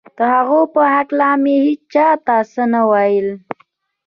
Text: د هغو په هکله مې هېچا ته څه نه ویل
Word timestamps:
د 0.17 0.19
هغو 0.35 0.59
په 0.73 0.81
هکله 0.93 1.29
مې 1.43 1.55
هېچا 1.65 2.07
ته 2.25 2.35
څه 2.51 2.63
نه 2.73 2.81
ویل 2.91 3.27